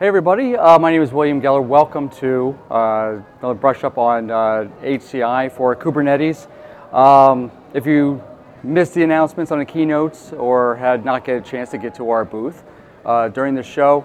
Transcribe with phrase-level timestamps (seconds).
[0.00, 1.64] Hey everybody, uh, my name is William Geller.
[1.64, 6.48] Welcome to uh, another brush up on uh, HCI for Kubernetes.
[6.92, 8.20] Um, if you
[8.64, 12.10] missed the announcements on the keynotes or had not get a chance to get to
[12.10, 12.64] our booth
[13.04, 14.04] uh, during the show,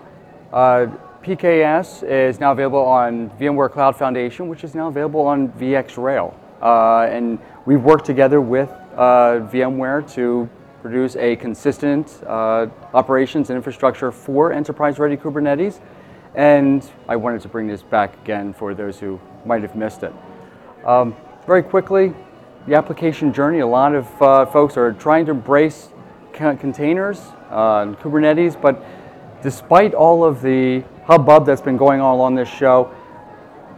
[0.54, 0.86] uh,
[1.23, 6.36] PKS is now available on VMware Cloud Foundation, which is now available on VxRail.
[6.62, 10.48] Uh, and we've worked together with VMware to
[10.82, 15.80] produce a consistent uh, operations and infrastructure for enterprise-ready Kubernetes.
[16.35, 20.13] And I wanted to bring this back again for those who might have missed it.
[20.85, 22.13] Um, very quickly,
[22.68, 25.90] the application journey, a lot of uh, folks are trying to embrace
[26.34, 27.20] containers
[27.52, 28.84] uh, and Kubernetes, but
[29.41, 32.93] despite all of the hubbub that's been going on along this show,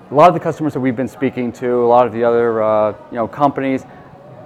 [0.10, 2.62] a lot of the customers that we've been speaking to, a lot of the other
[2.62, 3.86] uh, you know, companies,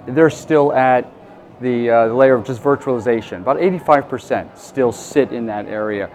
[0.06, 1.12] they're still at
[1.60, 3.38] the, uh, layer of just virtualization.
[3.38, 6.10] About 85% still sit in that area.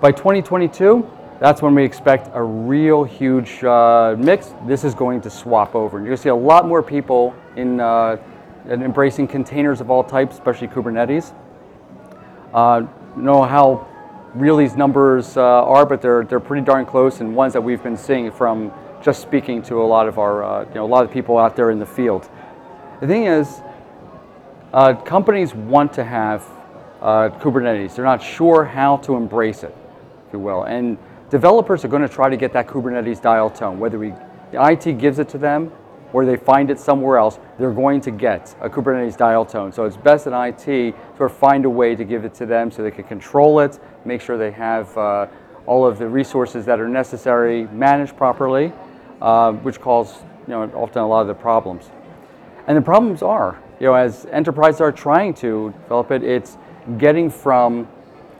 [0.00, 1.08] By 2022,
[1.40, 4.54] that's when we expect a real huge uh, mix.
[4.66, 5.98] This is going to swap over.
[5.98, 8.16] You're going to see a lot more people in, uh,
[8.68, 11.32] in embracing containers of all types, especially Kubernetes.
[12.52, 12.86] Uh,
[13.16, 13.86] know how
[14.34, 17.82] real these numbers uh, are, but they're, they're pretty darn close and ones that we've
[17.82, 21.04] been seeing from just speaking to a lot of our, uh, you know, a lot
[21.04, 22.28] of people out there in the field.
[23.00, 23.60] The thing is,
[24.72, 26.44] uh, companies want to have
[27.00, 27.94] uh, Kubernetes.
[27.94, 29.74] They're not sure how to embrace it,
[30.26, 30.64] if you will.
[30.64, 30.98] And
[31.30, 33.78] developers are going to try to get that Kubernetes dial tone.
[33.78, 34.12] Whether we,
[34.52, 35.72] the IT gives it to them
[36.12, 39.72] or they find it somewhere else, they're going to get a Kubernetes dial tone.
[39.72, 42.82] So it's best in IT to find a way to give it to them so
[42.82, 45.26] they can control it, make sure they have uh,
[45.66, 48.72] all of the resources that are necessary managed properly,
[49.20, 51.90] uh, which causes you know, often a lot of the problems.
[52.66, 56.58] And the problems are you know, as enterprises are trying to develop it, it's
[56.98, 57.88] getting from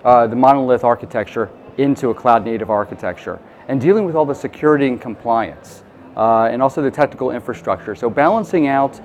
[0.04, 4.88] uh, the monolith architecture into a cloud native architecture and dealing with all the security
[4.88, 5.84] and compliance
[6.16, 7.94] uh, and also the technical infrastructure.
[7.94, 9.00] So balancing out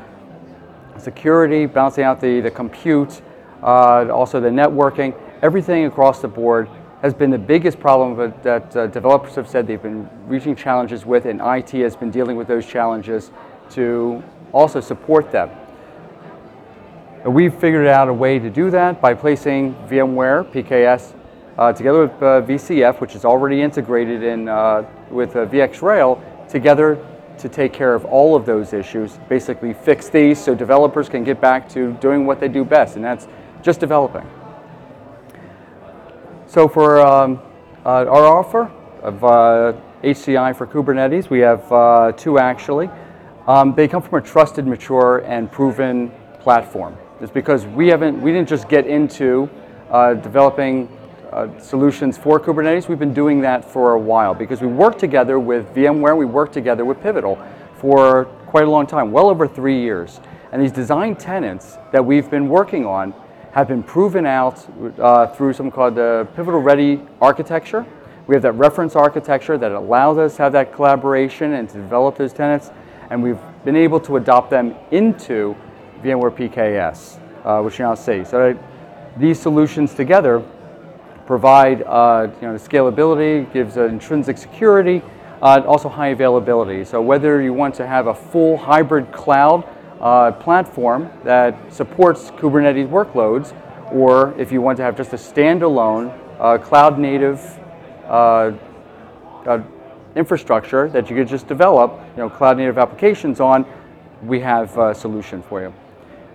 [0.97, 3.21] security, balancing out the, the compute,
[3.61, 6.69] uh, also the networking, everything across the board
[7.01, 11.25] has been the biggest problem that uh, developers have said they've been reaching challenges with
[11.25, 13.31] and IT has been dealing with those challenges
[13.69, 14.23] to
[14.53, 15.49] also support them.
[17.25, 21.15] We've figured out a way to do that by placing VMware PKS
[21.57, 26.97] uh, together with uh, VCF, which is already integrated in uh, with uh, VxRail, together
[27.37, 31.39] to take care of all of those issues, basically fix these so developers can get
[31.39, 33.25] back to doing what they do best, and that's
[33.61, 34.29] just developing.
[36.45, 37.39] So for um,
[37.85, 38.69] uh, our offer
[39.01, 39.21] of
[40.01, 42.89] HCI uh, for Kubernetes, we have two actually.
[43.47, 46.11] Um, they come from a trusted, mature, and proven
[46.41, 49.49] platform is because we haven't, we didn't just get into
[49.89, 50.89] uh, developing
[51.31, 52.89] uh, solutions for Kubernetes.
[52.89, 56.53] We've been doing that for a while because we worked together with VMware, we worked
[56.53, 57.41] together with Pivotal
[57.77, 60.19] for quite a long time, well over three years.
[60.51, 63.13] And these design tenants that we've been working on
[63.53, 64.67] have been proven out
[64.99, 67.85] uh, through something called the Pivotal Ready architecture.
[68.27, 72.17] We have that reference architecture that allows us to have that collaboration and to develop
[72.17, 72.71] those tenants,
[73.09, 75.55] and we've been able to adopt them into
[76.03, 78.23] VMware PKS, uh, which you now see.
[78.23, 78.57] So
[79.17, 80.43] these solutions together
[81.25, 85.01] provide uh, you know, scalability, gives intrinsic security,
[85.41, 86.83] uh, also high availability.
[86.83, 89.67] So whether you want to have a full hybrid cloud
[90.01, 93.55] uh, platform that supports Kubernetes workloads,
[93.91, 97.39] or if you want to have just a standalone uh, cloud native
[98.07, 98.51] uh,
[100.15, 103.65] infrastructure that you could just develop, you know, cloud native applications on,
[104.23, 105.73] we have a solution for you.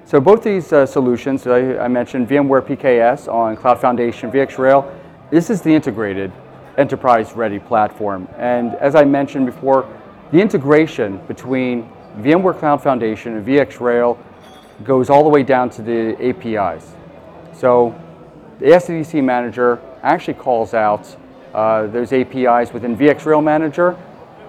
[0.08, 4.90] So both these uh, solutions, I, I, mentioned VMware PKS on Cloud Foundation, VxRail,
[5.28, 6.32] this is the integrated
[6.78, 8.26] enterprise-ready platform.
[8.38, 9.86] And as I mentioned before,
[10.32, 14.16] the integration between VMware Cloud Foundation and VxRail
[14.82, 16.90] goes all the way down to the APIs.
[17.52, 17.94] So
[18.60, 21.14] the SDDC Manager actually calls out
[21.52, 23.94] uh, those APIs within VxRail Manager.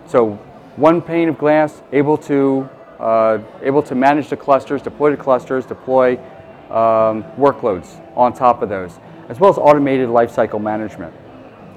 [0.07, 0.35] So
[0.77, 2.69] one pane of glass, able to
[2.99, 6.17] uh, able to manage the clusters, deploy the clusters, deploy
[6.69, 8.99] um, workloads on top of those,
[9.29, 11.13] as well as automated lifecycle management.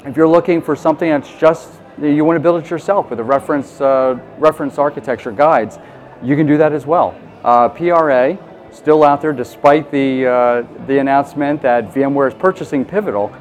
[0.05, 1.71] If you're looking for something that's just,
[2.01, 5.79] you want to build it yourself with a reference, uh, reference architecture guides,
[6.23, 7.15] you can do that as well.
[7.45, 8.37] Uh, PRA,
[8.73, 13.33] still out there despite the, uh, the announcement that VMware is purchasing Pivotal,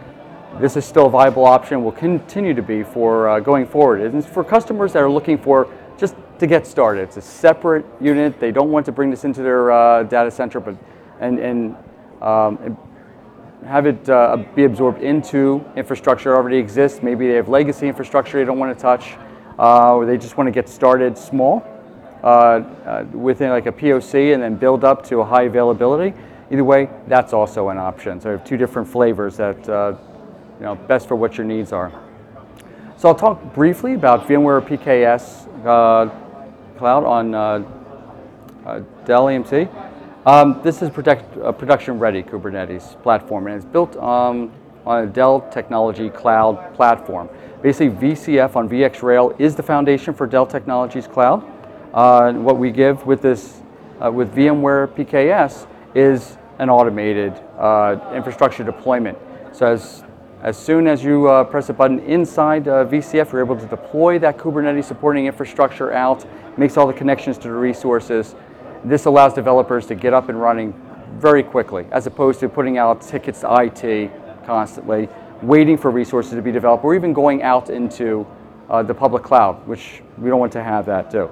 [0.59, 4.01] this is still a viable option, will continue to be for uh, going forward.
[4.01, 5.67] And for customers that are looking for
[6.41, 7.03] to get started.
[7.03, 8.39] It's a separate unit.
[8.39, 10.75] They don't want to bring this into their uh, data center, but
[11.19, 11.77] and, and,
[12.19, 12.77] um,
[13.63, 17.03] have it uh, be absorbed into infrastructure already exists.
[17.03, 19.17] Maybe they have legacy infrastructure they don't want to touch,
[19.59, 21.63] uh, or they just want to get started small
[22.23, 26.11] uh, uh, within like a POC and then build up to a high availability.
[26.49, 28.19] Either way, that's also an option.
[28.19, 29.95] So I have two different flavors that uh,
[30.59, 31.91] you know best for what your needs are.
[32.97, 35.47] So I'll talk briefly about VMware PKS
[36.81, 37.63] Cloud on uh,
[38.65, 39.69] uh, Dell EMC.
[40.25, 44.51] Um, this is protect, a production-ready Kubernetes platform, and it's built um,
[44.83, 47.29] on a Dell Technology Cloud platform.
[47.61, 51.43] Basically, VCF on VxRail is the foundation for Dell Technologies Cloud.
[51.93, 53.61] Uh, what we give with this,
[54.03, 59.19] uh, with VMware PKS, is an automated uh, infrastructure deployment.
[59.51, 60.03] So as
[60.41, 64.17] as soon as you uh, press a button inside uh, VCF, you're able to deploy
[64.19, 66.25] that Kubernetes supporting infrastructure out,
[66.57, 68.35] makes all the connections to the resources.
[68.83, 70.73] This allows developers to get up and running
[71.19, 74.11] very quickly, as opposed to putting out tickets to IT
[74.45, 75.07] constantly,
[75.43, 78.25] waiting for resources to be developed, or even going out into
[78.71, 81.29] uh, the public cloud, which we don't want to have that do.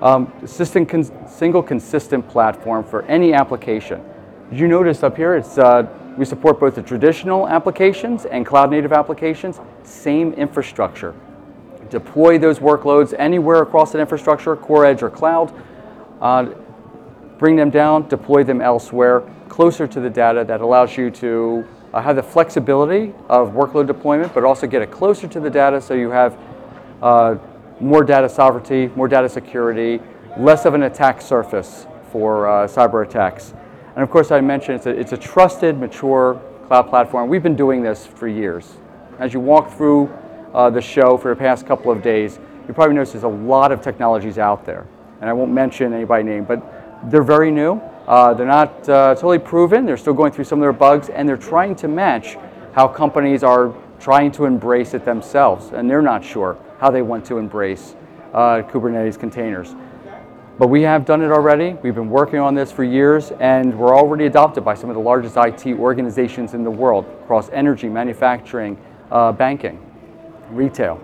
[0.00, 4.02] Um, single consistent platform for any application.
[4.50, 5.82] You notice up here, it's uh,
[6.18, 11.14] we support both the traditional applications and cloud native applications, same infrastructure.
[11.90, 15.54] Deploy those workloads anywhere across an infrastructure, core edge or cloud.
[16.20, 16.46] Uh,
[17.38, 22.02] bring them down, deploy them elsewhere, closer to the data that allows you to uh,
[22.02, 25.94] have the flexibility of workload deployment, but also get it closer to the data so
[25.94, 26.36] you have
[27.00, 27.36] uh,
[27.78, 30.00] more data sovereignty, more data security,
[30.36, 33.54] less of an attack surface for uh, cyber attacks.
[33.98, 37.28] And of course, I mentioned it's a, it's a trusted, mature cloud platform.
[37.28, 38.74] We've been doing this for years.
[39.18, 40.06] As you walk through
[40.54, 43.72] uh, the show for the past couple of days, you probably notice there's a lot
[43.72, 44.86] of technologies out there.
[45.20, 46.62] And I won't mention anybody name, but
[47.10, 47.80] they're very new.
[48.06, 49.84] Uh, they're not uh, totally proven.
[49.84, 52.36] They're still going through some of their bugs, and they're trying to match
[52.74, 55.72] how companies are trying to embrace it themselves.
[55.72, 57.96] And they're not sure how they want to embrace
[58.32, 59.74] uh, Kubernetes containers.
[60.58, 61.74] But we have done it already.
[61.84, 65.00] We've been working on this for years, and we're already adopted by some of the
[65.00, 68.76] largest IT organizations in the world across energy, manufacturing,
[69.12, 69.80] uh, banking,
[70.50, 71.00] retail.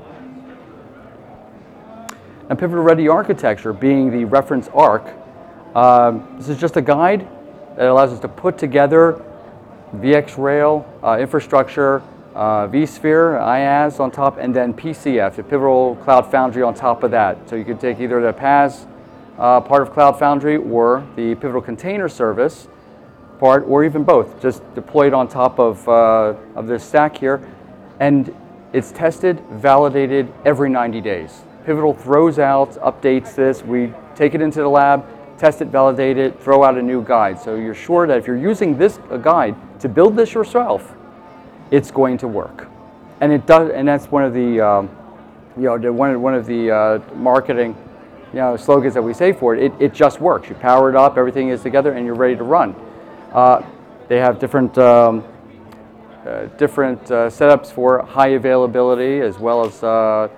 [2.48, 5.06] And Pivotal Ready Architecture being the reference arc,
[5.76, 7.28] um, this is just a guide
[7.76, 9.24] that allows us to put together
[9.94, 12.02] VxRail uh, infrastructure,
[12.34, 17.12] uh, vSphere, IaaS on top, and then PCF, the Pivotal Cloud Foundry on top of
[17.12, 17.48] that.
[17.48, 18.88] So you could take either the PaaS
[19.38, 22.68] uh, part of Cloud Foundry or the Pivotal Container Service
[23.38, 27.46] part, or even both, just deployed on top of, uh, of this stack here.
[28.00, 28.34] And
[28.72, 31.42] it's tested, validated every 90 days.
[31.64, 35.04] Pivotal throws out, updates this, we take it into the lab,
[35.38, 37.40] test it, validate it, throw out a new guide.
[37.40, 40.94] So you're sure that if you're using this guide to build this yourself,
[41.70, 42.68] it's going to work.
[43.20, 44.90] And it does, and that's one of the, um,
[45.56, 47.76] you know, one, one of the uh, marketing
[48.34, 50.48] you know, slogans that we say for it, it, it just works.
[50.48, 52.74] You power it up, everything is together, and you're ready to run.
[53.32, 53.64] Uh,
[54.08, 55.22] they have different um,
[56.26, 60.28] uh, different uh, setups for high availability as well as uh,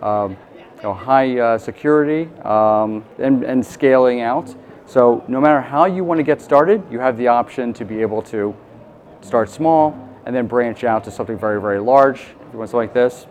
[0.00, 0.36] um,
[0.76, 4.54] you know, high uh, security um, and, and scaling out.
[4.86, 8.00] So no matter how you want to get started, you have the option to be
[8.00, 8.54] able to
[9.22, 12.20] start small and then branch out to something very, very large.
[12.20, 13.26] If you want something like this,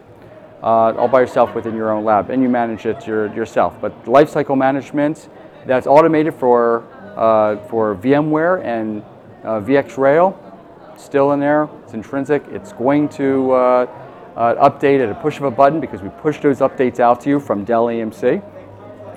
[0.61, 3.79] uh, all by yourself within your own lab, and you manage it your, yourself.
[3.79, 5.29] But lifecycle management,
[5.65, 6.83] that's automated for,
[7.17, 9.03] uh, for VMware and
[9.43, 10.35] uh, VxRail,
[10.97, 12.43] still in there, it's intrinsic.
[12.49, 13.57] It's going to uh,
[14.35, 17.29] uh, update at a push of a button because we push those updates out to
[17.29, 18.43] you from Dell EMC.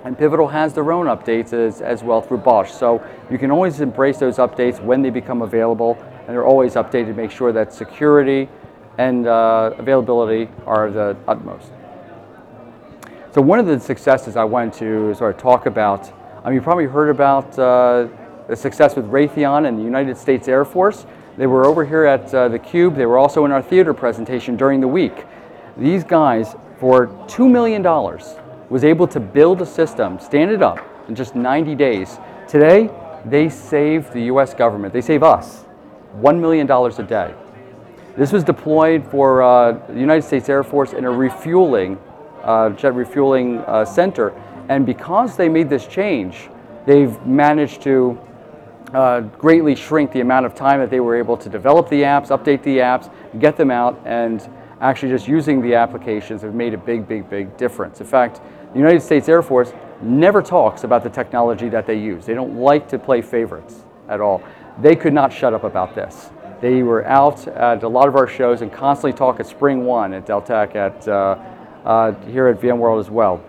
[0.05, 2.73] And Pivotal has their own updates as, as well through BOSH.
[2.73, 7.07] So you can always embrace those updates when they become available, and they're always updated
[7.07, 8.49] to make sure that security,
[8.99, 11.71] and uh, availability are the utmost.
[13.33, 16.13] So one of the successes I wanted to sort of talk about,
[16.45, 18.09] I mean, you probably heard about uh,
[18.47, 21.07] the success with Raytheon and the United States Air Force.
[21.39, 22.95] They were over here at uh, the Cube.
[22.95, 25.25] They were also in our theater presentation during the week.
[25.79, 27.83] These guys, for $2 million,
[28.69, 32.19] was able to build a system, stand it up in just 90 days.
[32.47, 32.91] Today,
[33.25, 35.65] they save the US government, they save us
[36.19, 37.35] $1 million a day.
[38.17, 41.99] This was deployed for uh, the United States Air Force in a refueling,
[42.43, 44.35] uh, jet refueling uh, center.
[44.69, 46.51] And because they made this change,
[46.85, 48.21] they've managed to
[48.93, 52.29] uh, greatly shrink the amount of time that they were able to develop the apps,
[52.29, 54.47] update the apps, get them out, and
[54.83, 58.01] actually just using the applications have made a big, big, big difference.
[58.01, 58.43] In fact,
[58.73, 62.27] the United States Air Force never talks about the technology that they use.
[62.27, 64.43] They don't like to play favorites at all.
[64.81, 66.29] They could not shut up about this.
[66.63, 70.27] They were out at a lot of our shows and constantly talk at SpringOne at
[70.27, 71.37] Dell Tech at uh,
[71.85, 73.43] uh, here at VMworld as well.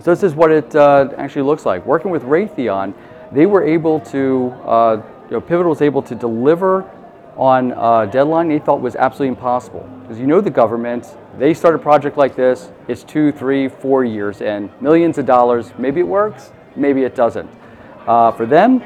[0.00, 1.84] So this is what it uh, actually looks like.
[1.84, 2.94] Working with Raytheon,
[3.32, 6.90] they were able to, uh, you know, Pivotal was able to deliver
[7.36, 9.86] on a deadline they thought was absolutely impossible.
[10.00, 14.06] Because you know the government, they start a project like this, it's two, three, four
[14.06, 15.70] years and millions of dollars.
[15.76, 17.50] Maybe it works, maybe it doesn't.
[18.06, 18.82] Uh, for them,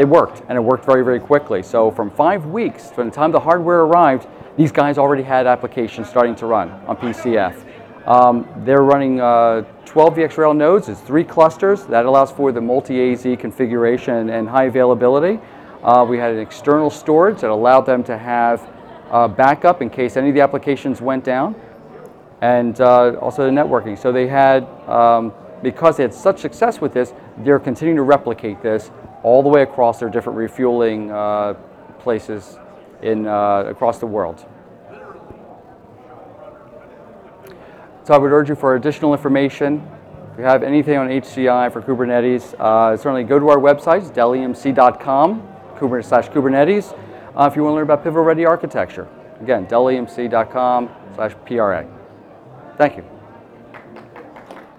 [0.00, 1.62] it worked, and it worked very, very quickly.
[1.62, 4.26] So from five weeks, from the time the hardware arrived,
[4.56, 7.66] these guys already had applications starting to run on PCF.
[8.06, 10.88] Um, they're running uh, 12 VxRail nodes.
[10.88, 11.84] It's three clusters.
[11.84, 15.38] That allows for the multi-AZ configuration and high availability.
[15.82, 18.66] Uh, we had an external storage that allowed them to have
[19.10, 21.54] uh, backup in case any of the applications went down,
[22.40, 23.98] and uh, also the networking.
[23.98, 28.62] So they had, um, because they had such success with this, they're continuing to replicate
[28.62, 28.90] this
[29.22, 31.54] all the way across their different refueling uh,
[31.98, 32.58] places
[33.02, 34.46] in, uh, across the world.
[38.04, 39.86] So I would urge you for additional information,
[40.32, 45.48] if you have anything on HCI for Kubernetes, uh, certainly go to our website, dellemc.com,
[45.76, 46.96] Kubernetes slash Kubernetes,
[47.36, 49.08] uh, if you want to learn about Pivotal Ready architecture.
[49.40, 51.86] Again, dellemc.com slash PRA.
[52.78, 53.19] Thank you.